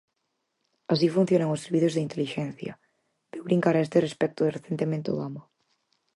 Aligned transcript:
Así 0.93 1.07
funcionan 1.17 1.53
os 1.55 1.61
servizos 1.65 1.93
de 1.95 2.03
intelixencia, 2.07 2.73
veu 3.31 3.43
brincar 3.49 3.75
a 3.75 3.83
este 3.85 3.97
respecto 4.07 4.53
recentemente 4.57 5.07
Obama. 5.15 5.41